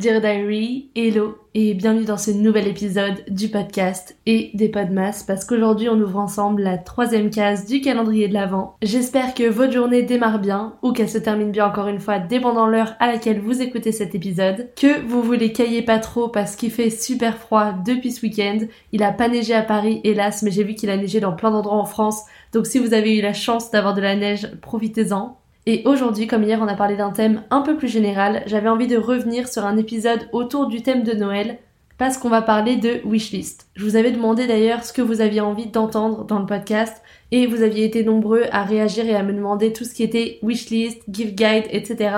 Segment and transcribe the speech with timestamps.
[0.00, 5.44] Dear Diary, hello et bienvenue dans ce nouvel épisode du podcast et des Podmas parce
[5.44, 8.76] qu'aujourd'hui on ouvre ensemble la troisième case du calendrier de l'Avent.
[8.80, 12.66] J'espère que votre journée démarre bien ou qu'elle se termine bien encore une fois dépendant
[12.66, 16.70] l'heure à laquelle vous écoutez cet épisode, que vous voulez cailler pas trop parce qu'il
[16.70, 18.60] fait super froid depuis ce week-end.
[18.92, 21.50] Il a pas neigé à Paris hélas mais j'ai vu qu'il a neigé dans plein
[21.50, 22.22] d'endroits en France
[22.54, 25.39] donc si vous avez eu la chance d'avoir de la neige profitez-en.
[25.66, 28.86] Et aujourd'hui, comme hier on a parlé d'un thème un peu plus général, j'avais envie
[28.86, 31.58] de revenir sur un épisode autour du thème de Noël,
[31.98, 33.68] parce qu'on va parler de wishlist.
[33.74, 37.46] Je vous avais demandé d'ailleurs ce que vous aviez envie d'entendre dans le podcast, et
[37.46, 41.02] vous aviez été nombreux à réagir et à me demander tout ce qui était wishlist,
[41.10, 42.10] gift guide, etc.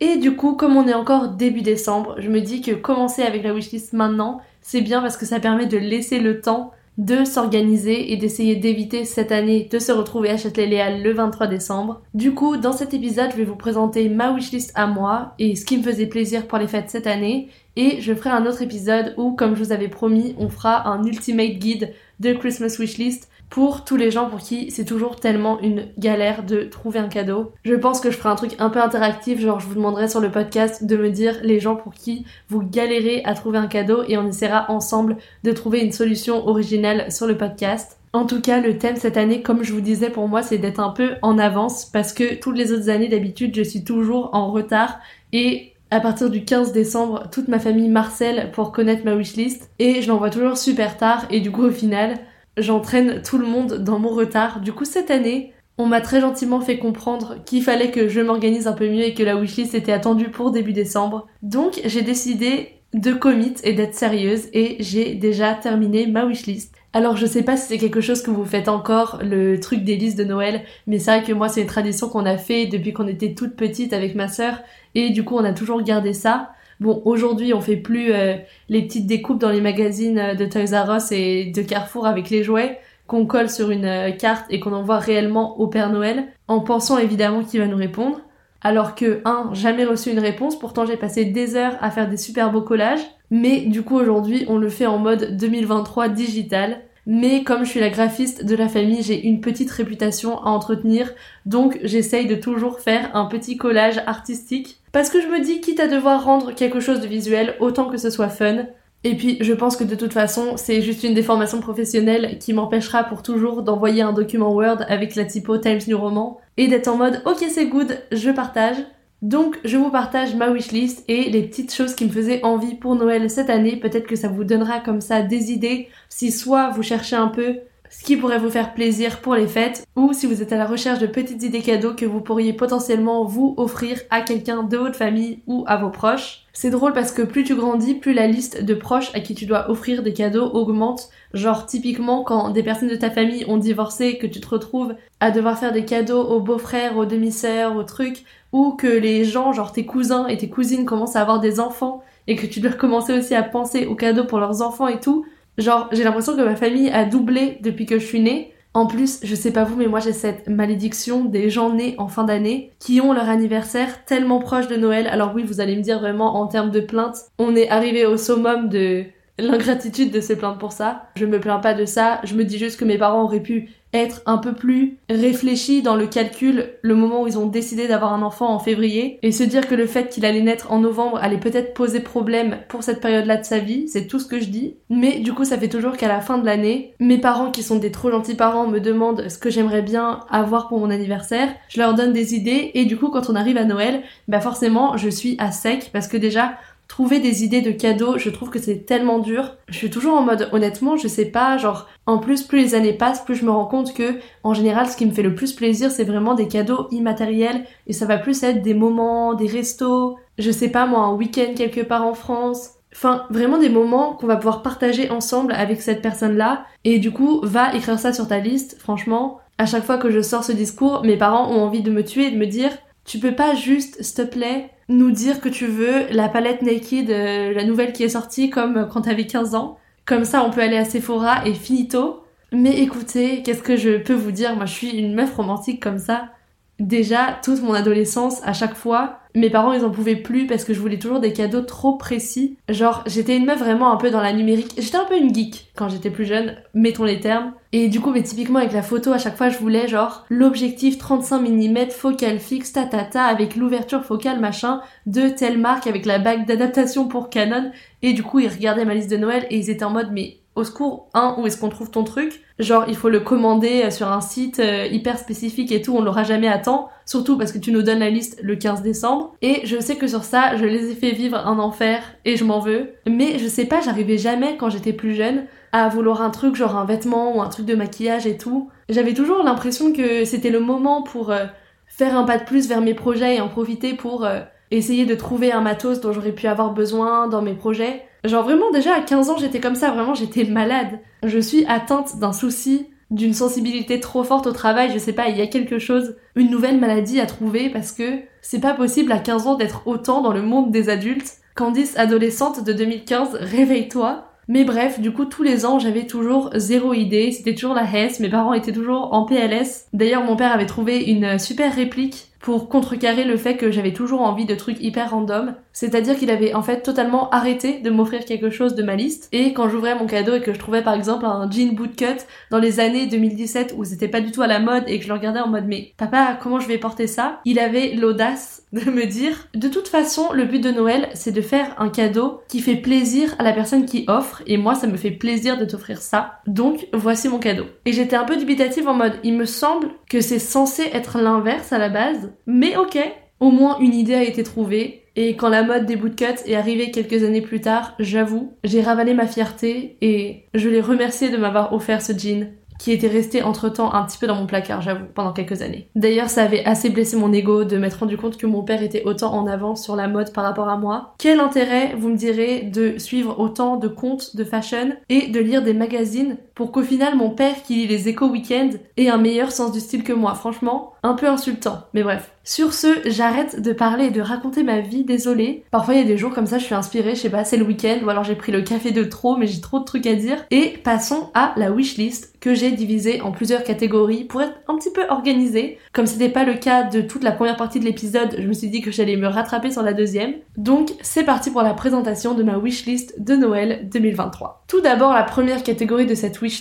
[0.00, 3.44] Et du coup, comme on est encore début décembre, je me dis que commencer avec
[3.44, 8.12] la wishlist maintenant, c'est bien parce que ça permet de laisser le temps de s'organiser
[8.12, 12.02] et d'essayer d'éviter cette année de se retrouver à Châtelet-Léal le 23 décembre.
[12.12, 15.64] Du coup, dans cet épisode, je vais vous présenter ma wishlist à moi et ce
[15.64, 17.48] qui me faisait plaisir pour les fêtes cette année.
[17.76, 21.02] Et je ferai un autre épisode où, comme je vous avais promis, on fera un
[21.04, 25.88] ultimate guide de Christmas wishlist pour tous les gens pour qui c'est toujours tellement une
[25.98, 27.52] galère de trouver un cadeau.
[27.64, 30.20] Je pense que je ferai un truc un peu interactif, genre je vous demanderai sur
[30.20, 34.04] le podcast de me dire les gens pour qui vous galérez à trouver un cadeau
[34.08, 37.98] et on essaiera ensemble de trouver une solution originale sur le podcast.
[38.14, 40.80] En tout cas, le thème cette année, comme je vous disais pour moi, c'est d'être
[40.80, 44.50] un peu en avance parce que toutes les autres années d'habitude, je suis toujours en
[44.50, 44.98] retard
[45.34, 50.00] et à partir du 15 décembre, toute ma famille marcelle pour connaître ma wishlist et
[50.00, 52.18] je l'envoie toujours super tard et du coup au final,
[52.56, 54.60] j'entraîne tout le monde dans mon retard.
[54.60, 58.66] Du coup, cette année, on m'a très gentiment fait comprendre qu'il fallait que je m'organise
[58.66, 61.26] un peu mieux et que la wishlist était attendue pour début décembre.
[61.42, 66.74] Donc, j'ai décidé de commit et d'être sérieuse et j'ai déjà terminé ma wishlist.
[66.94, 69.96] Alors je sais pas si c'est quelque chose que vous faites encore, le truc des
[69.96, 72.92] listes de Noël, mais c'est vrai que moi c'est une tradition qu'on a fait depuis
[72.92, 74.58] qu'on était toute petite avec ma sœur
[74.94, 76.50] et du coup on a toujours gardé ça.
[76.82, 78.34] Bon, aujourd'hui, on fait plus euh,
[78.68, 82.28] les petites découpes dans les magazines euh, de Toys R Us et de Carrefour avec
[82.28, 86.24] les jouets qu'on colle sur une euh, carte et qu'on envoie réellement au Père Noël,
[86.48, 88.22] en pensant évidemment qu'il va nous répondre.
[88.62, 92.16] Alors que, un, jamais reçu une réponse, pourtant j'ai passé des heures à faire des
[92.16, 97.42] super beaux collages, mais du coup aujourd'hui on le fait en mode 2023 digital, mais
[97.42, 101.12] comme je suis la graphiste de la famille, j'ai une petite réputation à entretenir,
[101.46, 104.80] donc j'essaye de toujours faire un petit collage artistique.
[104.92, 107.96] Parce que je me dis, quitte à devoir rendre quelque chose de visuel, autant que
[107.96, 108.66] ce soit fun.
[109.04, 113.02] Et puis je pense que de toute façon, c'est juste une déformation professionnelle qui m'empêchera
[113.04, 116.96] pour toujours d'envoyer un document Word avec la typo Times New Roman et d'être en
[116.96, 118.76] mode ok c'est good, je partage.
[119.22, 122.96] Donc je vous partage ma wishlist et les petites choses qui me faisaient envie pour
[122.96, 123.76] Noël cette année.
[123.76, 127.60] Peut-être que ça vous donnera comme ça des idées si soit vous cherchez un peu
[127.88, 130.66] ce qui pourrait vous faire plaisir pour les fêtes ou si vous êtes à la
[130.66, 134.96] recherche de petites idées cadeaux que vous pourriez potentiellement vous offrir à quelqu'un de votre
[134.96, 136.46] famille ou à vos proches.
[136.54, 139.46] C'est drôle parce que plus tu grandis, plus la liste de proches à qui tu
[139.46, 141.10] dois offrir des cadeaux augmente.
[141.34, 145.30] Genre typiquement quand des personnes de ta famille ont divorcé, que tu te retrouves à
[145.30, 149.72] devoir faire des cadeaux aux beaux-frères, aux demi-sœurs, aux trucs, ou que les gens, genre
[149.72, 153.12] tes cousins et tes cousines commencent à avoir des enfants et que tu dois commencer
[153.12, 155.24] aussi à penser aux cadeaux pour leurs enfants et tout.
[155.58, 159.20] Genre j'ai l'impression que ma famille a doublé depuis que je suis née en plus,
[159.22, 162.72] je sais pas vous, mais moi j'ai cette malédiction des gens nés en fin d'année
[162.78, 165.06] qui ont leur anniversaire tellement proche de Noël.
[165.08, 168.16] Alors oui, vous allez me dire vraiment en termes de plainte, on est arrivé au
[168.16, 169.04] summum de
[169.38, 171.04] l'ingratitude de se plaindre pour ça.
[171.16, 173.70] Je me plains pas de ça, je me dis juste que mes parents auraient pu
[173.92, 178.14] être un peu plus réfléchis dans le calcul le moment où ils ont décidé d'avoir
[178.14, 181.18] un enfant en février et se dire que le fait qu'il allait naître en novembre
[181.20, 184.46] allait peut-être poser problème pour cette période-là de sa vie, c'est tout ce que je
[184.46, 184.76] dis.
[184.88, 187.76] Mais du coup, ça fait toujours qu'à la fin de l'année, mes parents qui sont
[187.76, 191.80] des trop gentils parents me demandent ce que j'aimerais bien avoir pour mon anniversaire, je
[191.80, 195.10] leur donne des idées et du coup, quand on arrive à Noël, bah forcément, je
[195.10, 196.54] suis à sec parce que déjà,
[196.92, 199.56] trouver des idées de cadeaux, je trouve que c'est tellement dur.
[199.66, 202.92] Je suis toujours en mode honnêtement, je sais pas, genre en plus plus les années
[202.92, 205.54] passent, plus je me rends compte que en général ce qui me fait le plus
[205.54, 210.18] plaisir, c'est vraiment des cadeaux immatériels et ça va plus être des moments, des restos,
[210.36, 212.72] je sais pas moi, un week-end quelque part en France.
[212.94, 216.66] Enfin, vraiment des moments qu'on va pouvoir partager ensemble avec cette personne-là.
[216.84, 218.76] Et du coup, va écrire ça sur ta liste.
[218.78, 222.04] Franchement, à chaque fois que je sors ce discours, mes parents ont envie de me
[222.04, 222.70] tuer et de me dire,
[223.06, 227.10] tu peux pas juste, s'il te plaît, nous dire que tu veux la palette Naked,
[227.10, 229.78] euh, la nouvelle qui est sortie, comme quand t'avais 15 ans.
[230.04, 232.22] Comme ça, on peut aller à Sephora et finito.
[232.52, 234.54] Mais écoutez, qu'est-ce que je peux vous dire?
[234.56, 236.30] Moi, je suis une meuf romantique comme ça.
[236.78, 240.74] Déjà, toute mon adolescence, à chaque fois, mes parents, ils en pouvaient plus parce que
[240.74, 242.56] je voulais toujours des cadeaux trop précis.
[242.68, 244.74] Genre, j'étais une meuf vraiment un peu dans la numérique.
[244.78, 247.52] J'étais un peu une geek quand j'étais plus jeune, mettons les termes.
[247.72, 250.98] Et du coup, mais typiquement avec la photo, à chaque fois, je voulais genre l'objectif
[250.98, 256.46] 35 mm focal fixe, ta avec l'ouverture focale machin de telle marque avec la bague
[256.46, 257.70] d'adaptation pour Canon.
[258.02, 260.41] Et du coup, ils regardaient ma liste de Noël et ils étaient en mode mais
[260.54, 262.42] au secours, un, où est-ce qu'on trouve ton truc?
[262.58, 266.02] Genre, il faut le commander euh, sur un site euh, hyper spécifique et tout, on
[266.02, 269.34] l'aura jamais à temps, surtout parce que tu nous donnes la liste le 15 décembre.
[269.40, 272.44] Et je sais que sur ça, je les ai fait vivre un enfer et je
[272.44, 272.92] m'en veux.
[273.06, 276.76] Mais je sais pas, j'arrivais jamais quand j'étais plus jeune à vouloir un truc, genre
[276.76, 278.68] un vêtement ou un truc de maquillage et tout.
[278.90, 281.46] J'avais toujours l'impression que c'était le moment pour euh,
[281.86, 284.28] faire un pas de plus vers mes projets et en profiter pour
[284.76, 288.02] essayer de trouver un matos dont j'aurais pu avoir besoin dans mes projets.
[288.24, 291.00] Genre vraiment déjà à 15 ans j'étais comme ça, vraiment j'étais malade.
[291.22, 295.36] Je suis atteinte d'un souci, d'une sensibilité trop forte au travail, je sais pas, il
[295.36, 299.18] y a quelque chose, une nouvelle maladie à trouver parce que c'est pas possible à
[299.18, 301.34] 15 ans d'être autant dans le monde des adultes.
[301.54, 304.28] Candice adolescente de 2015, réveille-toi.
[304.48, 307.30] Mais bref, du coup, tous les ans, j'avais toujours zéro idée.
[307.30, 308.20] C'était toujours la hesse.
[308.20, 309.86] Mes parents étaient toujours en PLS.
[309.92, 314.20] D'ailleurs, mon père avait trouvé une super réplique pour contrecarrer le fait que j'avais toujours
[314.20, 315.54] envie de trucs hyper random.
[315.72, 319.28] C'est-à-dire qu'il avait en fait totalement arrêté de m'offrir quelque chose de ma liste.
[319.32, 322.58] Et quand j'ouvrais mon cadeau et que je trouvais par exemple un jean bootcut dans
[322.58, 325.14] les années 2017 où c'était pas du tout à la mode et que je le
[325.14, 327.40] regardais en mode mais papa comment je vais porter ça?
[327.44, 331.40] Il avait l'audace de me dire de toute façon le but de Noël c'est de
[331.40, 334.96] faire un cadeau qui fait plaisir à la personne qui offre et moi ça me
[334.96, 336.40] fait plaisir de t'offrir ça.
[336.48, 337.66] Donc voici mon cadeau.
[337.86, 341.72] Et j'étais un peu dubitative en mode il me semble que c'est censé être l'inverse
[341.72, 342.98] à la base mais ok,
[343.40, 345.02] au moins une idée a été trouvée.
[345.14, 349.12] Et quand la mode des bootcuts est arrivée quelques années plus tard, j'avoue, j'ai ravalé
[349.12, 352.52] ma fierté et je l'ai remercié de m'avoir offert ce jean
[352.82, 355.88] qui était resté entre-temps un petit peu dans mon placard, j'avoue, pendant quelques années.
[355.94, 359.04] D'ailleurs, ça avait assez blessé mon ego de m'être rendu compte que mon père était
[359.04, 361.14] autant en avance sur la mode par rapport à moi.
[361.18, 365.62] Quel intérêt, vous me direz, de suivre autant de comptes de fashion et de lire
[365.62, 369.50] des magazines pour qu'au final mon père qui lit les échos week-end ait un meilleur
[369.50, 370.36] sens du style que moi.
[370.36, 371.80] Franchement, un peu insultant.
[371.92, 372.30] Mais bref.
[372.44, 375.64] Sur ce, j'arrête de parler et de raconter ma vie, désolée.
[375.70, 377.56] Parfois il y a des jours comme ça, je suis inspirée, je sais pas, c'est
[377.56, 380.06] le week-end, ou alors j'ai pris le café de trop, mais j'ai trop de trucs
[380.06, 380.44] à dire.
[380.50, 384.90] Et passons à la wishlist que j'ai divisée en plusieurs catégories pour être un petit
[384.90, 385.78] peu organisée.
[385.92, 388.68] Comme c'était pas le cas de toute la première partie de l'épisode, je me suis
[388.68, 390.34] dit que j'allais me rattraper sur la deuxième.
[390.56, 394.64] Donc c'est parti pour la présentation de ma wishlist de Noël 2023.
[394.66, 396.51] Tout d'abord, la première catégorie de cette wishlist,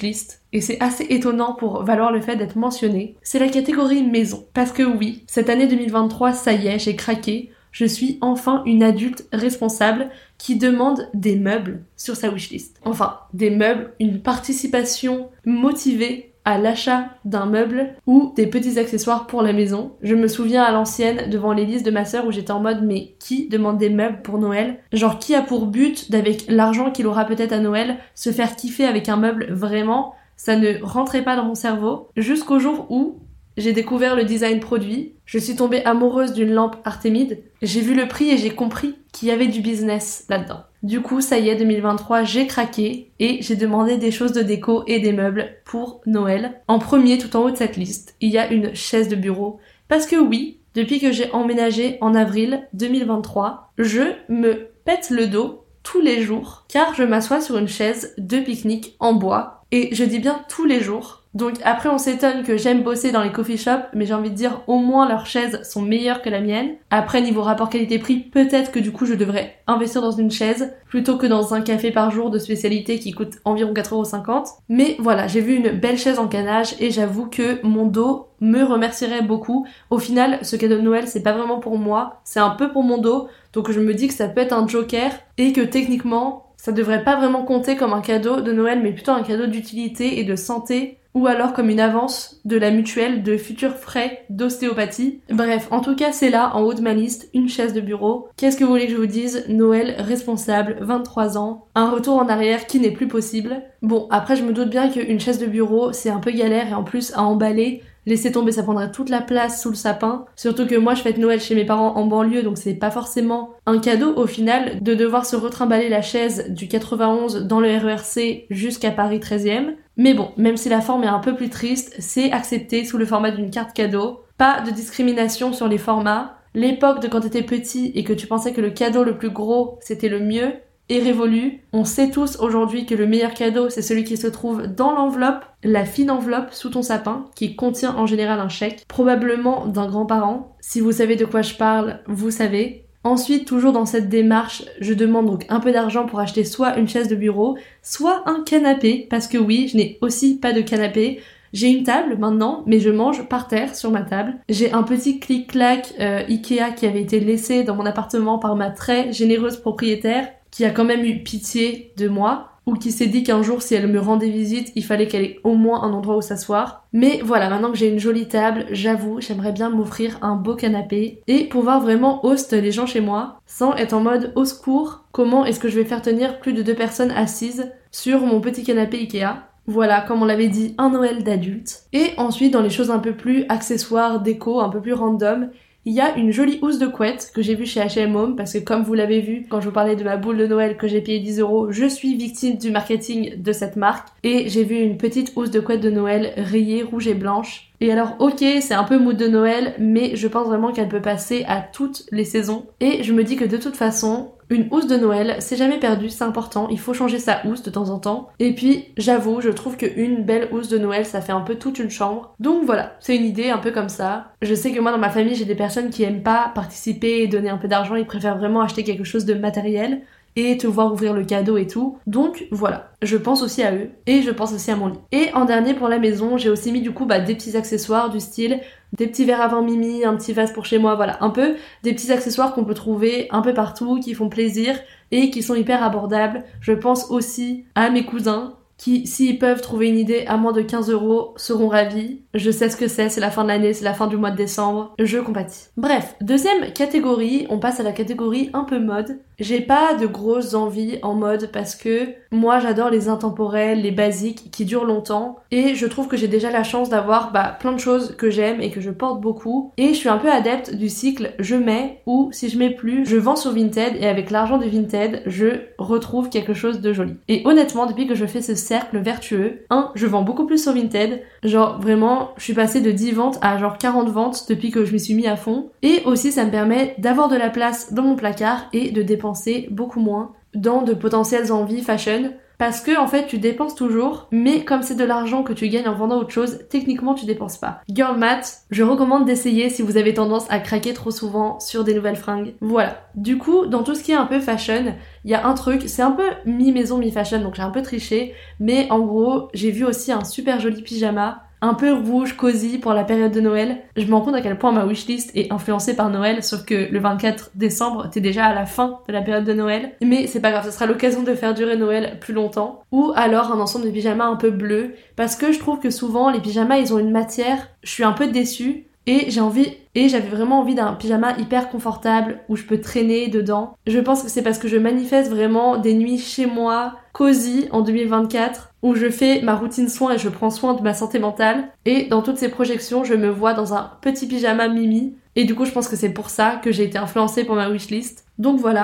[0.53, 4.45] et c'est assez étonnant pour valoir le fait d'être mentionné, c'est la catégorie maison.
[4.53, 8.83] Parce que oui, cette année 2023, ça y est, j'ai craqué, je suis enfin une
[8.83, 12.79] adulte responsable qui demande des meubles sur sa wishlist.
[12.83, 19.41] Enfin, des meubles, une participation motivée à l'achat d'un meuble ou des petits accessoires pour
[19.41, 19.93] la maison.
[20.01, 22.83] Je me souviens à l'ancienne devant les listes de ma sœur où j'étais en mode
[22.83, 24.79] mais qui demande des meubles pour Noël?
[24.91, 28.85] Genre qui a pour but d'avec l'argent qu'il aura peut-être à Noël se faire kiffer
[28.85, 30.13] avec un meuble vraiment?
[30.35, 33.19] Ça ne rentrait pas dans mon cerveau jusqu'au jour où
[33.57, 38.07] j'ai découvert le design produit, je suis tombée amoureuse d'une lampe Artemide, j'ai vu le
[38.07, 40.61] prix et j'ai compris qu'il y avait du business là-dedans.
[40.83, 44.83] Du coup, ça y est, 2023, j'ai craqué et j'ai demandé des choses de déco
[44.87, 46.61] et des meubles pour Noël.
[46.67, 49.59] En premier, tout en haut de cette liste, il y a une chaise de bureau.
[49.87, 55.65] Parce que oui, depuis que j'ai emménagé en avril 2023, je me pète le dos
[55.83, 60.03] tous les jours car je m'assois sur une chaise de pique-nique en bois et je
[60.03, 63.57] dis bien tous les jours Donc après on s'étonne que j'aime bosser dans les coffee
[63.57, 66.71] shops, mais j'ai envie de dire au moins leurs chaises sont meilleures que la mienne.
[66.89, 71.17] Après niveau rapport qualité-prix, peut-être que du coup je devrais investir dans une chaise plutôt
[71.17, 74.55] que dans un café par jour de spécialité qui coûte environ 4,50€.
[74.67, 78.63] Mais voilà, j'ai vu une belle chaise en canage et j'avoue que mon dos me
[78.63, 79.65] remercierait beaucoup.
[79.89, 82.83] Au final, ce cadeau de Noël, c'est pas vraiment pour moi, c'est un peu pour
[82.83, 83.29] mon dos.
[83.53, 87.03] Donc je me dis que ça peut être un joker et que techniquement, ça devrait
[87.03, 90.35] pas vraiment compter comme un cadeau de Noël, mais plutôt un cadeau d'utilité et de
[90.35, 95.21] santé ou alors comme une avance de la mutuelle de futurs frais d'ostéopathie.
[95.29, 98.29] Bref, en tout cas, c'est là, en haut de ma liste, une chaise de bureau.
[98.37, 99.45] Qu'est-ce que vous voulez que je vous dise?
[99.49, 103.61] Noël responsable, 23 ans, un retour en arrière qui n'est plus possible.
[103.81, 106.73] Bon, après, je me doute bien qu'une chaise de bureau, c'est un peu galère et
[106.73, 107.83] en plus à emballer.
[108.05, 110.25] Laisser tomber, ça prendrait toute la place sous le sapin.
[110.35, 113.51] Surtout que moi, je fête Noël chez mes parents en banlieue, donc c'est pas forcément
[113.65, 118.45] un cadeau au final de devoir se retrimballer la chaise du 91 dans le RERC
[118.49, 119.75] jusqu'à Paris 13e.
[119.97, 123.05] Mais bon, même si la forme est un peu plus triste, c'est accepté sous le
[123.05, 124.21] format d'une carte cadeau.
[124.37, 126.37] Pas de discrimination sur les formats.
[126.53, 129.77] L'époque de quand t'étais petit et que tu pensais que le cadeau le plus gros
[129.79, 130.51] c'était le mieux
[130.89, 131.61] est révolu.
[131.73, 135.45] On sait tous aujourd'hui que le meilleur cadeau c'est celui qui se trouve dans l'enveloppe,
[135.63, 140.55] la fine enveloppe sous ton sapin qui contient en général un chèque, probablement d'un grand-parent.
[140.59, 142.85] Si vous savez de quoi je parle, vous savez.
[143.03, 146.87] Ensuite, toujours dans cette démarche, je demande donc un peu d'argent pour acheter soit une
[146.87, 151.19] chaise de bureau, soit un canapé, parce que oui, je n'ai aussi pas de canapé.
[151.51, 154.35] J'ai une table maintenant, mais je mange par terre sur ma table.
[154.49, 158.69] J'ai un petit clic-clac euh, Ikea qui avait été laissé dans mon appartement par ma
[158.69, 163.23] très généreuse propriétaire, qui a quand même eu pitié de moi ou qui s'est dit
[163.23, 166.17] qu'un jour si elle me rendait visite, il fallait qu'elle ait au moins un endroit
[166.17, 166.85] où s'asseoir.
[166.93, 171.21] Mais voilà, maintenant que j'ai une jolie table, j'avoue, j'aimerais bien m'offrir un beau canapé
[171.27, 175.45] et pouvoir vraiment host les gens chez moi sans être en mode au secours, comment
[175.45, 178.99] est-ce que je vais faire tenir plus de deux personnes assises sur mon petit canapé
[178.99, 179.47] Ikea?
[179.67, 181.83] Voilà, comme on l'avait dit, un Noël d'adulte.
[181.93, 185.49] Et ensuite, dans les choses un peu plus accessoires, déco, un peu plus random,
[185.85, 188.53] il y a une jolie housse de couette que j'ai vue chez H&M Home parce
[188.53, 190.87] que comme vous l'avez vu quand je vous parlais de ma boule de Noël que
[190.87, 194.75] j'ai payé 10 euros, je suis victime du marketing de cette marque et j'ai vu
[194.75, 197.71] une petite housse de couette de Noël rayée rouge et blanche.
[197.79, 201.01] Et alors ok, c'est un peu mood de Noël, mais je pense vraiment qu'elle peut
[201.01, 202.67] passer à toutes les saisons.
[202.79, 206.09] Et je me dis que de toute façon, une housse de Noël, c'est jamais perdu,
[206.09, 208.27] c'est important, il faut changer sa housse de temps en temps.
[208.37, 211.79] Et puis, j'avoue, je trouve qu'une belle housse de Noël, ça fait un peu toute
[211.79, 212.35] une chambre.
[212.41, 214.33] Donc voilà, c'est une idée un peu comme ça.
[214.41, 217.27] Je sais que moi, dans ma famille, j'ai des personnes qui aiment pas participer et
[217.27, 220.01] donner un peu d'argent, ils préfèrent vraiment acheter quelque chose de matériel
[220.35, 221.97] et te voir ouvrir le cadeau et tout.
[222.07, 224.99] Donc voilà, je pense aussi à eux et je pense aussi à mon lit.
[225.11, 228.09] Et en dernier pour la maison, j'ai aussi mis du coup bah, des petits accessoires
[228.09, 228.59] du style
[228.93, 231.93] des petits verres avant Mimi, un petit vase pour chez moi, voilà, un peu des
[231.93, 234.75] petits accessoires qu'on peut trouver un peu partout, qui font plaisir
[235.11, 236.43] et qui sont hyper abordables.
[236.59, 240.63] Je pense aussi à mes cousins qui, s'ils peuvent trouver une idée à moins de
[240.63, 242.21] 15 euros, seront ravis.
[242.33, 244.31] Je sais ce que c'est, c'est la fin de l'année, c'est la fin du mois
[244.31, 245.67] de décembre, je compatis.
[245.77, 249.19] Bref, deuxième catégorie, on passe à la catégorie un peu mode.
[249.41, 254.51] J'ai pas de grosses envies en mode parce que moi j'adore les intemporels, les basiques
[254.51, 257.79] qui durent longtemps et je trouve que j'ai déjà la chance d'avoir bah, plein de
[257.79, 260.89] choses que j'aime et que je porte beaucoup et je suis un peu adepte du
[260.89, 264.59] cycle je mets ou si je mets plus, je vends sur Vinted et avec l'argent
[264.59, 265.47] de Vinted, je
[265.79, 267.15] retrouve quelque chose de joli.
[267.27, 270.73] Et honnêtement, depuis que je fais ce cercle vertueux, un, je vends beaucoup plus sur
[270.73, 274.85] Vinted, genre vraiment, je suis passée de 10 ventes à genre 40 ventes depuis que
[274.85, 277.91] je m'y suis mis à fond et aussi ça me permet d'avoir de la place
[277.91, 279.30] dans mon placard et de dépenser
[279.69, 282.33] beaucoup moins dans de potentielles envies fashion.
[282.57, 285.87] Parce que en fait tu dépenses toujours mais comme c'est de l'argent que tu gagnes
[285.87, 287.81] en vendant autre chose techniquement tu dépenses pas.
[287.89, 291.95] Girl math je recommande d'essayer si vous avez tendance à craquer trop souvent sur des
[291.95, 292.53] nouvelles fringues.
[292.61, 293.01] Voilà.
[293.15, 294.93] Du coup dans tout ce qui est un peu fashion
[295.25, 297.71] il y a un truc c'est un peu mi maison mi fashion donc j'ai un
[297.71, 302.35] peu triché mais en gros j'ai vu aussi un super joli pyjama un peu rouge,
[302.35, 303.81] cosy pour la période de Noël.
[303.95, 306.91] Je me rends compte à quel point ma wishlist est influencée par Noël, sauf que
[306.91, 309.93] le 24 décembre, t'es déjà à la fin de la période de Noël.
[310.01, 312.83] Mais c'est pas grave, ce sera l'occasion de faire durer Noël plus longtemps.
[312.91, 316.29] Ou alors un ensemble de pyjamas un peu bleu, parce que je trouve que souvent
[316.31, 318.87] les pyjamas ils ont une matière, je suis un peu déçue.
[319.07, 323.27] Et j'ai envie, et j'avais vraiment envie d'un pyjama hyper confortable où je peux traîner
[323.27, 323.75] dedans.
[323.87, 327.81] Je pense que c'est parce que je manifeste vraiment des nuits chez moi, cosy en
[327.81, 331.69] 2024 où je fais ma routine soin et je prends soin de ma santé mentale.
[331.85, 335.15] Et dans toutes ces projections, je me vois dans un petit pyjama mimi.
[335.35, 337.69] Et du coup, je pense que c'est pour ça que j'ai été influencée pour ma
[337.69, 338.25] wishlist.
[338.37, 338.83] Donc voilà.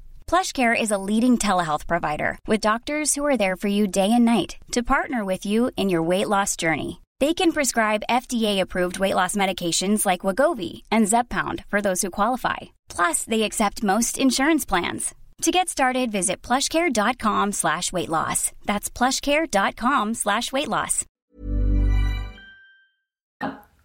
[0.31, 4.23] PlushCare is a leading telehealth provider with doctors who are there for you day and
[4.23, 7.01] night to partner with you in your weight loss journey.
[7.19, 12.71] They can prescribe FDA-approved weight loss medications like Wagovi and Zepbound for those who qualify.
[12.87, 15.13] Plus, they accept most insurance plans.
[15.41, 18.53] To get started, visit plushcare.com slash weight loss.
[18.65, 21.05] That's plushcare.com slash weight loss.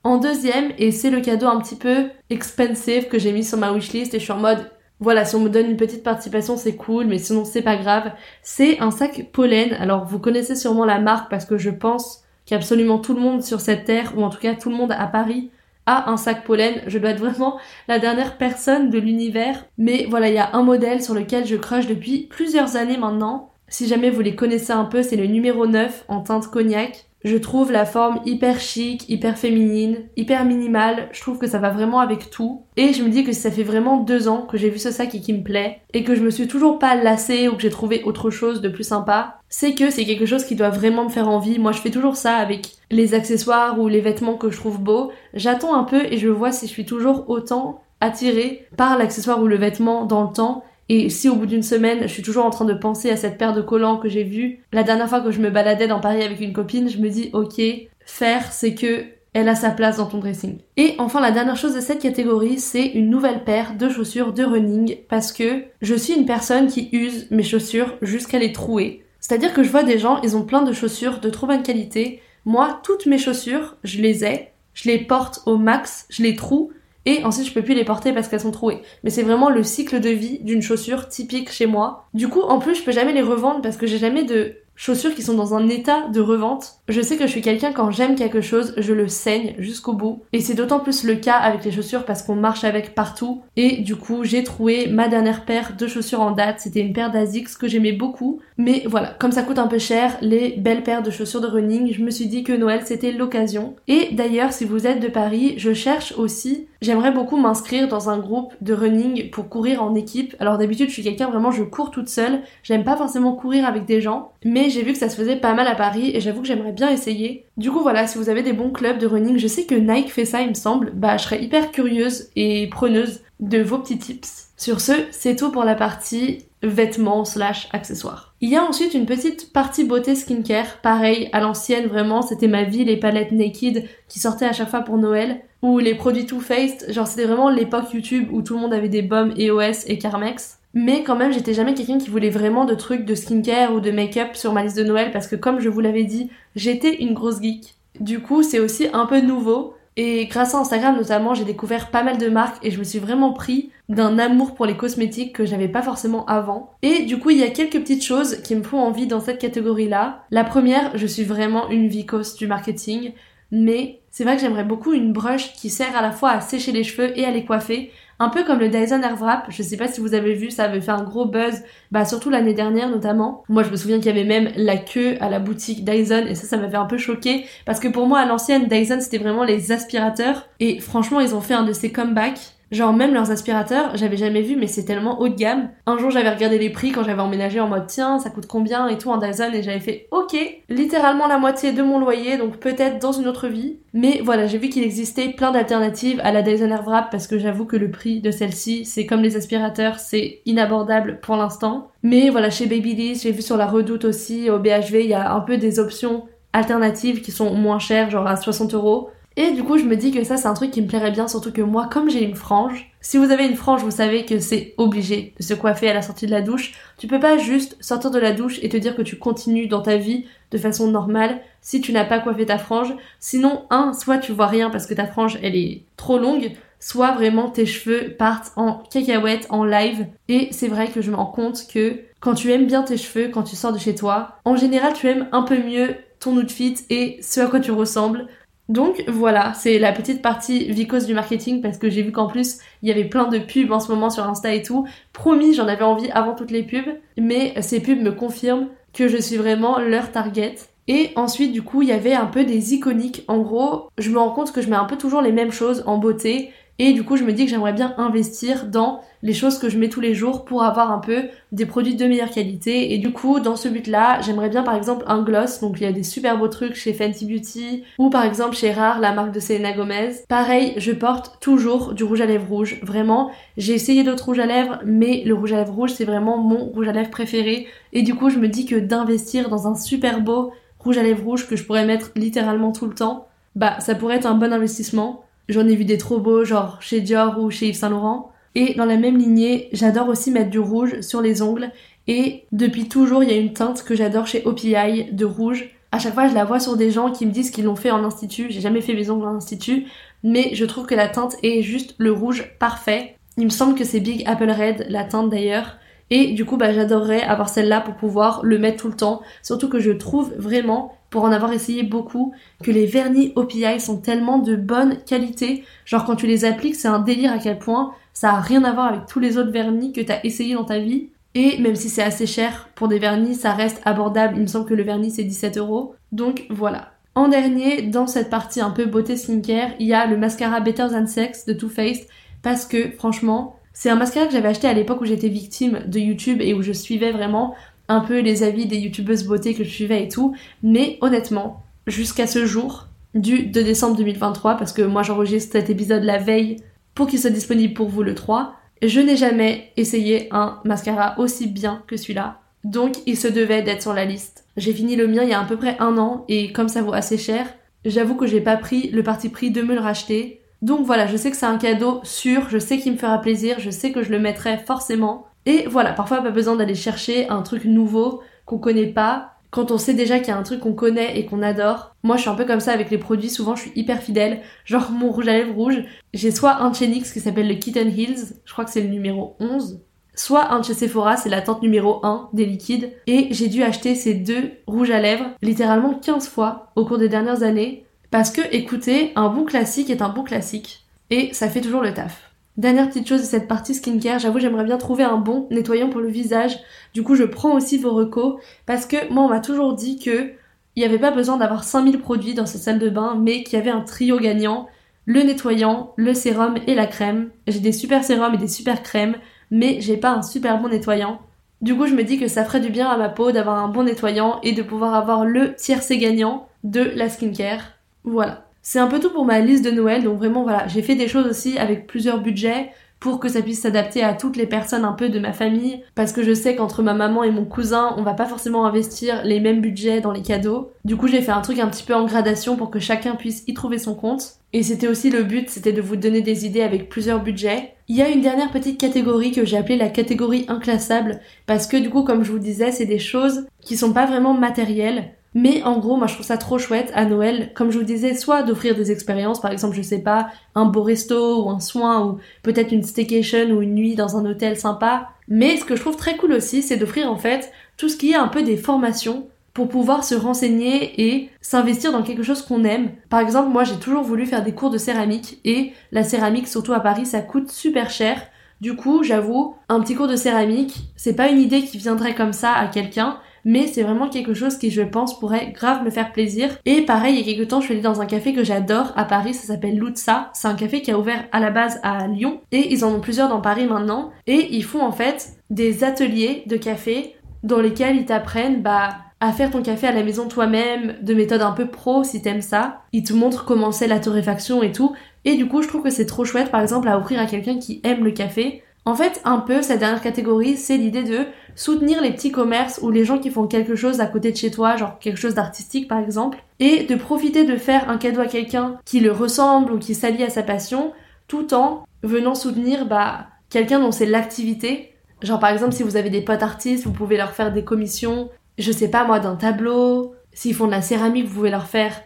[0.05, 3.73] En deuxième, et c'est le cadeau un petit peu expensive que j'ai mis sur ma
[3.73, 6.77] wishlist et je suis en mode voilà, si on me donne une petite participation, c'est
[6.77, 8.13] cool, mais sinon c'est pas grave.
[8.43, 9.75] C'est un sac pollen.
[9.75, 13.61] Alors vous connaissez sûrement la marque parce que je pense qu'absolument tout le monde sur
[13.61, 15.51] cette terre, ou en tout cas tout le monde à Paris,
[15.85, 16.83] a un sac pollen.
[16.87, 19.67] Je dois être vraiment la dernière personne de l'univers.
[19.79, 23.51] Mais voilà, il y a un modèle sur lequel je crush depuis plusieurs années maintenant.
[23.69, 27.07] Si jamais vous les connaissez un peu, c'est le numéro 9 en teinte cognac.
[27.27, 31.09] Je trouve la forme hyper chic, hyper féminine, hyper minimale.
[31.11, 32.63] Je trouve que ça va vraiment avec tout.
[32.77, 35.13] Et je me dis que ça fait vraiment deux ans que j'ai vu ce sac
[35.13, 37.71] et qui me plaît, et que je me suis toujours pas lassée ou que j'ai
[37.71, 41.09] trouvé autre chose de plus sympa, c'est que c'est quelque chose qui doit vraiment me
[41.09, 41.59] faire envie.
[41.59, 45.11] Moi, je fais toujours ça avec les accessoires ou les vêtements que je trouve beaux.
[45.35, 49.49] J'attends un peu et je vois si je suis toujours autant attirée par l'accessoire ou
[49.49, 52.51] le vêtement dans le temps et si au bout d'une semaine, je suis toujours en
[52.51, 55.31] train de penser à cette paire de collants que j'ai vue, la dernière fois que
[55.31, 57.61] je me baladais dans Paris avec une copine, je me dis, ok,
[58.05, 60.61] faire, c'est que elle a sa place dans ton dressing.
[60.79, 64.43] Et enfin, la dernière chose de cette catégorie, c'est une nouvelle paire de chaussures de
[64.43, 69.05] running parce que je suis une personne qui use mes chaussures jusqu'à les trouer.
[69.21, 72.23] C'est-à-dire que je vois des gens, ils ont plein de chaussures de trop bonne qualité.
[72.47, 76.71] Moi, toutes mes chaussures, je les ai, je les porte au max, je les troue
[77.07, 78.83] et ensuite je peux plus les porter parce qu'elles sont trouées.
[79.05, 82.09] Mais c'est vraiment le cycle de vie d'une chaussure typique chez moi.
[82.13, 85.15] Du coup, en plus, je peux jamais les revendre parce que j'ai jamais de chaussures
[85.15, 86.81] qui sont dans un état de revente.
[86.89, 90.23] Je sais que je suis quelqu'un quand j'aime quelque chose, je le saigne jusqu'au bout.
[90.33, 93.43] Et c'est d'autant plus le cas avec les chaussures parce qu'on marche avec partout.
[93.57, 96.61] Et du coup, j'ai trouvé ma dernière paire de chaussures en date.
[96.61, 98.41] C'était une paire d'Asics que j'aimais beaucoup.
[98.59, 101.93] Mais voilà, comme ça coûte un peu cher, les belles paires de chaussures de running,
[101.93, 103.77] je me suis dit que Noël c'était l'occasion.
[103.87, 108.19] Et d'ailleurs, si vous êtes de Paris, je cherche aussi, j'aimerais beaucoup m'inscrire dans un
[108.19, 110.35] groupe de running pour courir en équipe.
[110.41, 112.41] Alors d'habitude, je suis quelqu'un vraiment, je cours toute seule.
[112.63, 114.33] J'aime pas forcément courir avec des gens.
[114.45, 116.73] Mais j'ai vu que ça se faisait pas mal à Paris et j'avoue que j'aimerais
[116.73, 117.45] bien essayer.
[117.57, 120.13] Du coup voilà, si vous avez des bons clubs de running, je sais que Nike
[120.13, 123.99] fait ça il me semble, bah je serais hyper curieuse et preneuse de vos petits
[123.99, 124.49] tips.
[124.57, 128.26] Sur ce, c'est tout pour la partie vêtements slash accessoires.
[128.43, 132.65] Il y a ensuite une petite partie beauté skincare, pareil, à l'ancienne vraiment, c'était ma
[132.65, 136.41] vie, les palettes Naked qui sortaient à chaque fois pour Noël, ou les produits Too
[136.41, 139.97] Faced, genre c'était vraiment l'époque YouTube où tout le monde avait des baumes EOS et
[139.97, 140.59] Carmex.
[140.75, 143.91] Mais quand même, j'étais jamais quelqu'un qui voulait vraiment de trucs de skincare ou de
[143.91, 147.15] make-up sur ma liste de Noël parce que comme je vous l'avais dit, j'étais une
[147.15, 147.75] grosse geek.
[148.01, 149.76] Du coup, c'est aussi un peu nouveau.
[149.97, 152.99] Et grâce à Instagram notamment, j'ai découvert pas mal de marques et je me suis
[152.99, 156.73] vraiment pris d'un amour pour les cosmétiques que j'avais pas forcément avant.
[156.83, 159.41] Et du coup, il y a quelques petites choses qui me font envie dans cette
[159.41, 160.25] catégorie-là.
[160.31, 163.13] La première, je suis vraiment une vicose du marketing,
[163.51, 166.73] mais c'est vrai que j'aimerais beaucoup une brush qui sert à la fois à sécher
[166.73, 169.89] les cheveux et à les coiffer un peu comme le Dyson Airwrap, je sais pas
[169.89, 173.43] si vous avez vu, ça avait fait un gros buzz, bah surtout l'année dernière notamment.
[173.49, 176.35] Moi je me souviens qu'il y avait même la queue à la boutique Dyson et
[176.35, 179.45] ça ça m'avait un peu choqué parce que pour moi à l'ancienne Dyson c'était vraiment
[179.45, 180.49] les aspirateurs.
[180.61, 184.43] Et franchement ils ont fait un de ces comebacks Genre même leurs aspirateurs, j'avais jamais
[184.43, 185.71] vu mais c'est tellement haut de gamme.
[185.87, 188.89] Un jour j'avais regardé les prix quand j'avais emménagé en mode tiens ça coûte combien
[188.89, 190.37] et tout en Dyson et j'avais fait ok,
[190.69, 193.79] littéralement la moitié de mon loyer donc peut-être dans une autre vie.
[193.93, 197.67] Mais voilà j'ai vu qu'il existait plein d'alternatives à la Dyson Airwrap parce que j'avoue
[197.67, 201.93] que le prix de celle-ci c'est comme les aspirateurs c'est inabordable pour l'instant.
[202.03, 205.33] Mais voilà chez Babyliss j'ai vu sur la Redoute aussi au BHV il y a
[205.33, 209.63] un peu des options alternatives qui sont moins chères genre à 60 euros et du
[209.63, 211.61] coup, je me dis que ça, c'est un truc qui me plairait bien, surtout que
[211.61, 215.35] moi, comme j'ai une frange, si vous avez une frange, vous savez que c'est obligé
[215.39, 216.73] de se coiffer à la sortie de la douche.
[216.97, 219.83] Tu peux pas juste sortir de la douche et te dire que tu continues dans
[219.83, 222.95] ta vie de façon normale si tu n'as pas coiffé ta frange.
[223.21, 227.13] Sinon, un, soit tu vois rien parce que ta frange, elle est trop longue, soit
[227.13, 230.07] vraiment tes cheveux partent en cacahuète, en live.
[230.29, 233.29] Et c'est vrai que je me rends compte que quand tu aimes bien tes cheveux,
[233.29, 236.77] quand tu sors de chez toi, en général, tu aimes un peu mieux ton outfit
[236.91, 238.27] et ce à quoi tu ressembles.
[238.69, 242.59] Donc voilà, c'est la petite partie vicose du marketing parce que j'ai vu qu'en plus
[242.83, 244.87] il y avait plein de pubs en ce moment sur Insta et tout.
[245.13, 249.19] Promis, j'en avais envie avant toutes les pubs, mais ces pubs me confirment que je
[249.19, 250.57] suis vraiment leur target.
[250.89, 253.25] Et ensuite, du coup, il y avait un peu des iconiques.
[253.27, 255.83] En gros, je me rends compte que je mets un peu toujours les mêmes choses
[255.87, 259.59] en beauté Et du coup, je me dis que j'aimerais bien investir dans les choses
[259.59, 262.93] que je mets tous les jours pour avoir un peu des produits de meilleure qualité.
[262.93, 265.61] Et du coup, dans ce but-là, j'aimerais bien par exemple un gloss.
[265.61, 268.73] Donc il y a des super beaux trucs chez Fenty Beauty ou par exemple chez
[268.73, 270.13] Rare, la marque de Selena Gomez.
[270.29, 272.79] Pareil, je porte toujours du rouge à lèvres rouge.
[272.83, 276.37] Vraiment, j'ai essayé d'autres rouges à lèvres, mais le rouge à lèvres rouge, c'est vraiment
[276.37, 277.67] mon rouge à lèvres préféré.
[277.93, 281.25] Et du coup, je me dis que d'investir dans un super beau rouge à lèvres
[281.25, 284.53] rouge que je pourrais mettre littéralement tout le temps, bah ça pourrait être un bon
[284.53, 285.26] investissement.
[285.49, 288.33] J'en ai vu des trop beaux, genre chez Dior ou chez Yves Saint Laurent.
[288.55, 291.71] Et dans la même lignée, j'adore aussi mettre du rouge sur les ongles.
[292.09, 295.69] Et depuis toujours, il y a une teinte que j'adore chez OPI de rouge.
[295.93, 297.91] À chaque fois, je la vois sur des gens qui me disent qu'ils l'ont fait
[297.91, 298.47] en institut.
[298.51, 299.87] J'ai jamais fait mes ongles en institut,
[300.23, 303.17] mais je trouve que la teinte est juste le rouge parfait.
[303.37, 305.77] Il me semble que c'est Big Apple Red, la teinte d'ailleurs.
[306.11, 309.23] Et du coup, bah, j'adorerais avoir celle-là pour pouvoir le mettre tout le temps.
[309.43, 313.99] Surtout que je trouve vraiment, pour en avoir essayé beaucoup, que les vernis OPI sont
[313.99, 315.65] tellement de bonne qualité.
[315.85, 318.73] Genre quand tu les appliques, c'est un délire à quel point ça a rien à
[318.73, 321.11] voir avec tous les autres vernis que t'as essayé dans ta vie.
[321.35, 324.37] Et même si c'est assez cher pour des vernis, ça reste abordable.
[324.37, 325.95] Il me semble que le vernis c'est 17 euros.
[326.13, 326.93] Donc voilà.
[327.15, 330.87] En dernier, dans cette partie un peu beauté skincare, il y a le mascara Better
[330.91, 332.07] Than Sex de Too Faced
[332.43, 335.99] parce que franchement, c'est un mascara que j'avais acheté à l'époque où j'étais victime de
[335.99, 337.55] YouTube et où je suivais vraiment
[337.89, 340.35] un peu les avis des youtubeuses beauté que je suivais et tout.
[340.63, 346.05] Mais honnêtement, jusqu'à ce jour, du 2 décembre 2023, parce que moi j'enregistre cet épisode
[346.05, 346.57] la veille
[346.95, 351.47] pour qu'il soit disponible pour vous le 3, je n'ai jamais essayé un mascara aussi
[351.47, 352.41] bien que celui-là.
[352.65, 354.47] Donc il se devait d'être sur la liste.
[354.57, 356.81] J'ai fini le mien il y a à peu près un an et comme ça
[356.81, 357.47] vaut assez cher,
[357.85, 361.17] j'avoue que j'ai pas pris le parti pris de me le racheter donc voilà, je
[361.17, 364.03] sais que c'est un cadeau sûr, je sais qu'il me fera plaisir, je sais que
[364.03, 365.27] je le mettrai forcément.
[365.45, 369.33] Et voilà, parfois pas besoin d'aller chercher un truc nouveau qu'on connaît pas.
[369.51, 371.95] Quand on sait déjà qu'il y a un truc qu'on connaît et qu'on adore.
[372.03, 374.41] Moi je suis un peu comme ça avec les produits, souvent je suis hyper fidèle.
[374.65, 377.55] Genre mon rouge à lèvres rouge, j'ai soit un de chez NYX qui s'appelle le
[377.55, 379.81] Kitten Hills, je crois que c'est le numéro 11.
[380.15, 382.91] Soit un de chez Sephora, c'est la tente numéro 1 des liquides.
[383.07, 387.11] Et j'ai dû acheter ces deux rouges à lèvres littéralement 15 fois au cours des
[387.11, 387.86] dernières années.
[388.17, 390.87] Parce que, écoutez, un bon classique est un bon classique.
[391.11, 392.31] Et ça fait toujours le taf.
[392.57, 396.01] Dernière petite chose de cette partie skincare, j'avoue j'aimerais bien trouver un bon nettoyant pour
[396.01, 396.59] le visage.
[396.95, 400.33] Du coup je prends aussi vos recos parce que moi on m'a toujours dit que
[400.77, 403.59] il n'y avait pas besoin d'avoir 5000 produits dans cette salle de bain mais qu'il
[403.59, 404.67] y avait un trio gagnant,
[405.05, 407.29] le nettoyant, le sérum et la crème.
[407.47, 409.17] J'ai des super sérums et des super crèmes
[409.51, 411.21] mais j'ai pas un super bon nettoyant.
[411.61, 413.69] Du coup je me dis que ça ferait du bien à ma peau d'avoir un
[413.69, 417.76] bon nettoyant et de pouvoir avoir le tiercé gagnant de la skincare.
[418.07, 418.47] Voilà.
[418.63, 421.07] C'est un peu tout pour ma liste de Noël, donc vraiment voilà, j'ai fait des
[421.07, 424.95] choses aussi avec plusieurs budgets pour que ça puisse s'adapter à toutes les personnes un
[424.95, 428.03] peu de ma famille, parce que je sais qu'entre ma maman et mon cousin, on
[428.03, 430.73] va pas forcément investir les mêmes budgets dans les cadeaux.
[430.85, 433.45] Du coup, j'ai fait un truc un petit peu en gradation pour que chacun puisse
[433.47, 434.37] y trouver son compte.
[434.53, 437.75] Et c'était aussi le but, c'était de vous donner des idées avec plusieurs budgets.
[437.89, 441.77] Il y a une dernière petite catégorie que j'ai appelée la catégorie inclassable, parce que
[441.77, 445.16] du coup, comme je vous disais, c'est des choses qui sont pas vraiment matérielles.
[445.39, 448.15] Mais en gros, moi je trouve ça trop chouette à Noël, comme je vous disais,
[448.15, 452.07] soit d'offrir des expériences, par exemple, je sais pas, un beau resto ou un soin
[452.07, 455.11] ou peut-être une staycation ou une nuit dans un hôtel sympa.
[455.29, 458.13] Mais ce que je trouve très cool aussi, c'est d'offrir en fait tout ce qui
[458.13, 462.65] est un peu des formations pour pouvoir se renseigner et s'investir dans quelque chose qu'on
[462.65, 462.93] aime.
[463.11, 466.73] Par exemple, moi j'ai toujours voulu faire des cours de céramique et la céramique, surtout
[466.73, 468.23] à Paris, ça coûte super cher.
[468.63, 472.33] Du coup, j'avoue, un petit cours de céramique, c'est pas une idée qui viendrait comme
[472.33, 476.13] ça à quelqu'un, mais c'est vraiment quelque chose qui je pense pourrait grave me faire
[476.13, 476.51] plaisir.
[476.67, 478.93] Et pareil, il y a quelques temps, je suis allée dans un café que j'adore
[478.97, 480.31] à Paris, ça s'appelle Lutza.
[480.35, 483.01] C'est un café qui a ouvert à la base à Lyon et ils en ont
[483.01, 487.97] plusieurs dans Paris maintenant et ils font en fait des ateliers de café dans lesquels
[487.97, 491.69] ils t'apprennent bah à faire ton café à la maison toi-même, de méthode un peu
[491.69, 492.83] pro si t'aimes ça.
[492.93, 494.95] Ils te montrent comment c'est la torréfaction et tout.
[495.25, 497.59] Et du coup, je trouve que c'est trop chouette, par exemple, à offrir à quelqu'un
[497.59, 498.63] qui aime le café.
[498.87, 502.91] En fait, un peu, cette dernière catégorie, c'est l'idée de soutenir les petits commerces ou
[502.91, 505.89] les gens qui font quelque chose à côté de chez toi, genre quelque chose d'artistique
[505.89, 509.79] par exemple, et de profiter de faire un cadeau à quelqu'un qui le ressemble ou
[509.79, 510.93] qui s'allie à sa passion,
[511.27, 514.95] tout en venant soutenir bah, quelqu'un dont c'est l'activité.
[515.21, 518.31] Genre par exemple si vous avez des potes artistes, vous pouvez leur faire des commissions,
[518.57, 520.15] je sais pas moi, d'un tableau.
[520.33, 522.03] S'ils font de la céramique, vous pouvez leur faire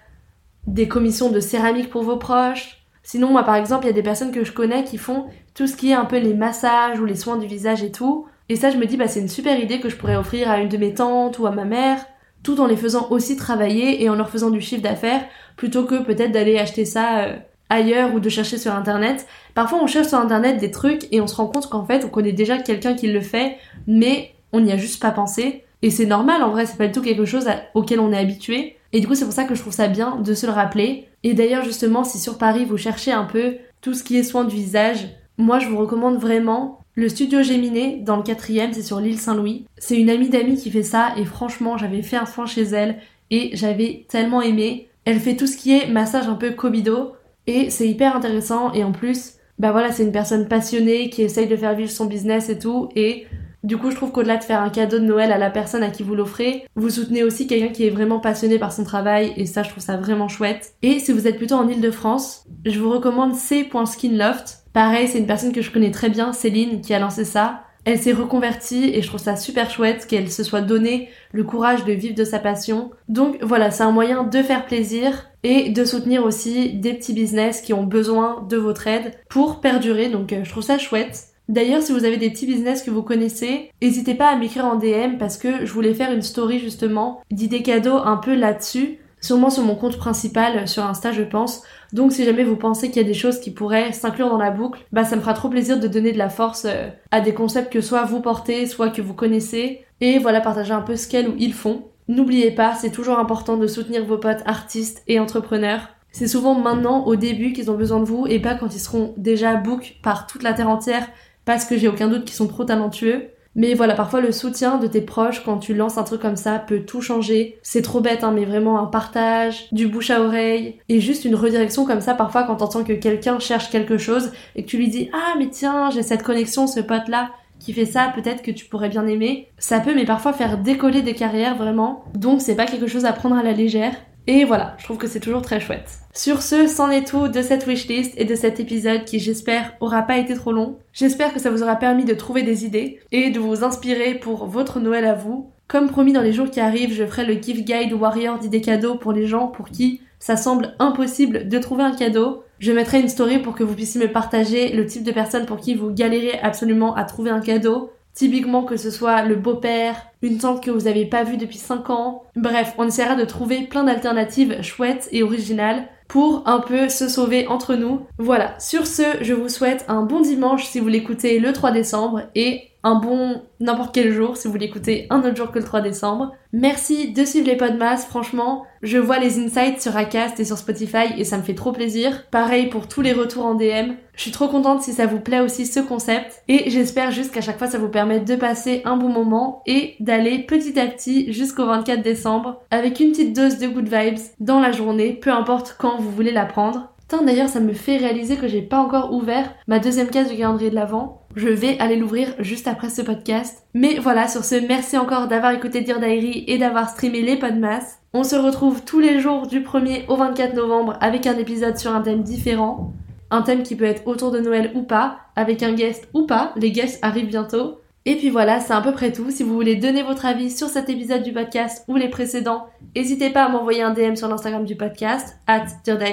[0.66, 2.79] des commissions de céramique pour vos proches.
[3.02, 5.66] Sinon, moi par exemple, il y a des personnes que je connais qui font tout
[5.66, 8.26] ce qui est un peu les massages ou les soins du visage et tout.
[8.48, 10.58] Et ça, je me dis, bah, c'est une super idée que je pourrais offrir à
[10.58, 12.04] une de mes tantes ou à ma mère,
[12.42, 15.24] tout en les faisant aussi travailler et en leur faisant du chiffre d'affaires,
[15.56, 17.36] plutôt que peut-être d'aller acheter ça euh,
[17.68, 19.26] ailleurs ou de chercher sur internet.
[19.54, 22.08] Parfois, on cherche sur internet des trucs et on se rend compte qu'en fait, on
[22.08, 25.64] connaît déjà quelqu'un qui le fait, mais on n'y a juste pas pensé.
[25.82, 28.76] Et c'est normal, en vrai, c'est pas du tout quelque chose auquel on est habitué.
[28.92, 31.08] Et du coup, c'est pour ça que je trouve ça bien de se le rappeler.
[31.22, 34.44] Et d'ailleurs, justement, si sur Paris, vous cherchez un peu tout ce qui est soin
[34.44, 39.00] du visage, moi je vous recommande vraiment le studio Géminé dans le quatrième, c'est sur
[39.00, 39.64] l'île Saint-Louis.
[39.78, 42.98] C'est une amie d'amis qui fait ça et franchement j'avais fait un soin chez elle
[43.30, 44.88] et j'avais tellement aimé.
[45.04, 47.12] Elle fait tout ce qui est massage un peu cobido
[47.46, 51.46] et c'est hyper intéressant et en plus bah voilà c'est une personne passionnée qui essaye
[51.46, 53.26] de faire vivre son business et tout et
[53.62, 55.90] du coup, je trouve qu'au-delà de faire un cadeau de Noël à la personne à
[55.90, 59.46] qui vous l'offrez, vous soutenez aussi quelqu'un qui est vraiment passionné par son travail et
[59.46, 60.74] ça, je trouve ça vraiment chouette.
[60.82, 64.64] Et si vous êtes plutôt en Ile-de-France, je vous recommande c.skinloft.
[64.72, 67.64] Pareil, c'est une personne que je connais très bien, Céline, qui a lancé ça.
[67.84, 71.84] Elle s'est reconvertie et je trouve ça super chouette qu'elle se soit donné le courage
[71.84, 72.90] de vivre de sa passion.
[73.08, 77.62] Donc voilà, c'est un moyen de faire plaisir et de soutenir aussi des petits business
[77.62, 80.10] qui ont besoin de votre aide pour perdurer.
[80.10, 81.29] Donc euh, je trouve ça chouette.
[81.50, 84.76] D'ailleurs, si vous avez des petits business que vous connaissez, n'hésitez pas à m'écrire en
[84.76, 89.50] DM parce que je voulais faire une story justement d'idées cadeaux un peu là-dessus, sûrement
[89.50, 91.64] sur mon compte principal sur Insta, je pense.
[91.92, 94.52] Donc si jamais vous pensez qu'il y a des choses qui pourraient s'inclure dans la
[94.52, 97.34] boucle, bah ça me fera trop plaisir de donner de la force euh, à des
[97.34, 101.08] concepts que soit vous portez, soit que vous connaissez, et voilà partager un peu ce
[101.08, 101.82] qu'elles ou ils font.
[102.06, 105.88] N'oubliez pas, c'est toujours important de soutenir vos potes artistes et entrepreneurs.
[106.12, 109.14] C'est souvent maintenant, au début, qu'ils ont besoin de vous et pas quand ils seront
[109.16, 111.08] déjà book par toute la terre entière
[111.54, 113.30] parce que j'ai aucun doute qu'ils sont trop talentueux.
[113.56, 116.60] Mais voilà, parfois le soutien de tes proches quand tu lances un truc comme ça
[116.60, 117.58] peut tout changer.
[117.62, 121.34] C'est trop bête, hein, mais vraiment un partage, du bouche à oreille, et juste une
[121.34, 124.86] redirection comme ça parfois quand t'entends que quelqu'un cherche quelque chose et que tu lui
[124.86, 128.52] dis Ah mais tiens, j'ai cette connexion, ce pote là qui fait ça, peut-être que
[128.52, 129.48] tu pourrais bien aimer.
[129.58, 132.04] Ça peut mais parfois faire décoller des carrières vraiment.
[132.14, 133.94] Donc c'est pas quelque chose à prendre à la légère.
[134.26, 135.98] Et voilà, je trouve que c'est toujours très chouette.
[136.14, 140.02] Sur ce, c'en est tout de cette wishlist et de cet épisode qui j'espère aura
[140.02, 140.78] pas été trop long.
[140.92, 144.46] J'espère que ça vous aura permis de trouver des idées et de vous inspirer pour
[144.46, 145.50] votre Noël à vous.
[145.68, 148.96] Comme promis dans les jours qui arrivent, je ferai le gift guide warrior d'idées cadeaux
[148.96, 152.44] pour les gens pour qui ça semble impossible de trouver un cadeau.
[152.58, 155.56] Je mettrai une story pour que vous puissiez me partager le type de personne pour
[155.56, 157.90] qui vous galérez absolument à trouver un cadeau.
[158.14, 161.90] Typiquement que ce soit le beau-père, une tante que vous avez pas vue depuis 5
[161.90, 162.24] ans.
[162.36, 167.46] Bref, on essaiera de trouver plein d'alternatives chouettes et originales pour un peu se sauver
[167.46, 168.00] entre nous.
[168.18, 172.22] Voilà, sur ce, je vous souhaite un bon dimanche si vous l'écoutez le 3 décembre
[172.34, 175.82] et un bon n'importe quel jour si vous l'écoutez un autre jour que le 3
[175.82, 176.32] décembre.
[176.52, 181.14] Merci de suivre les podmas, franchement, je vois les insights sur Acast et sur Spotify
[181.16, 182.26] et ça me fait trop plaisir.
[182.30, 183.92] Pareil pour tous les retours en DM.
[184.20, 187.40] Je suis trop contente si ça vous plaît aussi ce concept et j'espère juste qu'à
[187.40, 191.32] chaque fois ça vous permet de passer un bon moment et d'aller petit à petit
[191.32, 195.74] jusqu'au 24 décembre avec une petite dose de good vibes dans la journée, peu importe
[195.78, 196.92] quand vous voulez la prendre.
[197.24, 200.68] D'ailleurs, ça me fait réaliser que j'ai pas encore ouvert ma deuxième case du calendrier
[200.68, 201.22] de l'Avent.
[201.34, 203.64] Je vais aller l'ouvrir juste après ce podcast.
[203.72, 208.00] Mais voilà, sur ce, merci encore d'avoir écouté Dear Diary et d'avoir streamé les podmas.
[208.12, 211.94] On se retrouve tous les jours du 1er au 24 novembre avec un épisode sur
[211.94, 212.92] un thème différent.
[213.30, 216.52] Un thème qui peut être autour de Noël ou pas, avec un guest ou pas.
[216.56, 217.80] Les guests arrivent bientôt.
[218.06, 219.30] Et puis voilà, c'est à peu près tout.
[219.30, 222.66] Si vous voulez donner votre avis sur cet épisode du podcast ou les précédents,
[222.96, 225.66] n'hésitez pas à m'envoyer un DM sur l'Instagram du podcast, at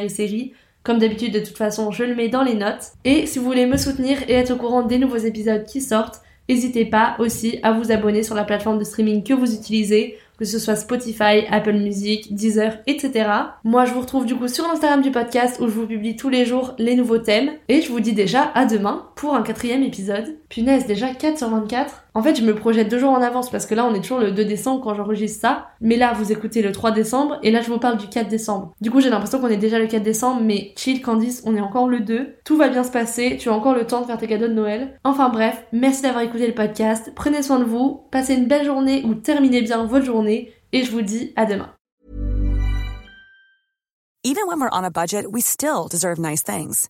[0.09, 0.53] Série.
[0.83, 2.91] Comme d'habitude, de toute façon, je le mets dans les notes.
[3.03, 6.21] Et si vous voulez me soutenir et être au courant des nouveaux épisodes qui sortent,
[6.47, 10.45] n'hésitez pas aussi à vous abonner sur la plateforme de streaming que vous utilisez que
[10.45, 13.29] ce soit Spotify, Apple Music, Deezer, etc.
[13.63, 16.29] Moi, je vous retrouve du coup sur l'Instagram du podcast où je vous publie tous
[16.29, 17.51] les jours les nouveaux thèmes.
[17.69, 20.37] Et je vous dis déjà à demain pour un quatrième épisode.
[20.49, 22.06] Punaise, déjà 4 sur 24.
[22.17, 24.17] En fait, je me projette deux jours en avance parce que là, on est toujours
[24.17, 25.67] le 2 décembre quand j'enregistre ça.
[25.81, 28.73] Mais là, vous écoutez le 3 décembre et là, je vous parle du 4 décembre.
[28.81, 31.61] Du coup, j'ai l'impression qu'on est déjà le 4 décembre, mais chill Candice, on est
[31.61, 32.37] encore le 2.
[32.43, 34.53] Tout va bien se passer, tu as encore le temps de faire tes cadeaux de
[34.53, 34.99] Noël.
[35.03, 37.11] Enfin bref, merci d'avoir écouté le podcast.
[37.15, 40.89] Prenez soin de vous, passez une belle journée ou terminez bien votre journée et je
[40.89, 41.69] vous dis à demain.
[44.23, 46.89] Even when we're on a budget, we still deserve nice things.